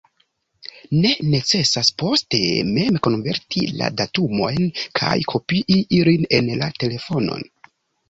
Ne 1.03 1.11
necesas 1.33 1.91
poste 2.03 2.41
mem 2.71 2.99
konverti 3.09 3.63
la 3.83 3.93
datumojn 4.01 4.67
kaj 5.03 5.15
kopii 5.37 5.81
ilin 6.03 6.29
en 6.43 6.55
la 6.65 6.75
telefonon. 6.83 7.51